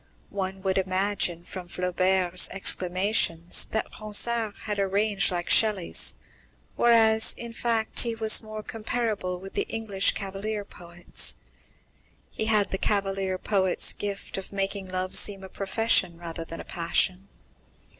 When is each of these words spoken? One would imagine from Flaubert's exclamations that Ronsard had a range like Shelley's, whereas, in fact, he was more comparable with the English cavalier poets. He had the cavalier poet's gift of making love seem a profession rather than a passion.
One 0.31 0.63
would 0.63 0.79
imagine 0.79 1.43
from 1.43 1.67
Flaubert's 1.67 2.49
exclamations 2.49 3.65
that 3.67 3.85
Ronsard 3.99 4.55
had 4.61 4.79
a 4.79 4.87
range 4.87 5.29
like 5.29 5.47
Shelley's, 5.47 6.15
whereas, 6.75 7.35
in 7.37 7.53
fact, 7.53 7.99
he 7.99 8.15
was 8.15 8.41
more 8.41 8.63
comparable 8.63 9.39
with 9.39 9.53
the 9.53 9.67
English 9.69 10.13
cavalier 10.13 10.65
poets. 10.65 11.35
He 12.31 12.45
had 12.45 12.71
the 12.71 12.79
cavalier 12.79 13.37
poet's 13.37 13.93
gift 13.93 14.39
of 14.39 14.51
making 14.51 14.89
love 14.89 15.15
seem 15.15 15.43
a 15.43 15.49
profession 15.49 16.17
rather 16.17 16.45
than 16.45 16.59
a 16.59 16.65
passion. 16.65 17.27